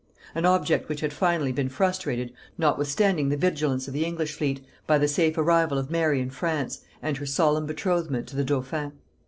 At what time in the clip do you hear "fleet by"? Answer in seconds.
4.33-4.97